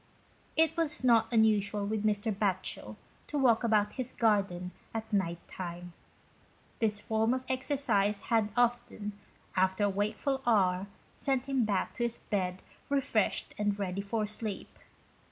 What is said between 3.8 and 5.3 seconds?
his garden at